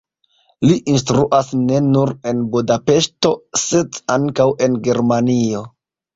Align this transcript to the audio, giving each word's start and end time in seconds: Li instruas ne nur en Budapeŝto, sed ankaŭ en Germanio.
Li 0.69 0.77
instruas 0.93 1.51
ne 1.65 1.77
nur 1.89 2.13
en 2.31 2.39
Budapeŝto, 2.57 3.35
sed 3.67 4.01
ankaŭ 4.17 4.49
en 4.69 4.81
Germanio. 4.91 5.63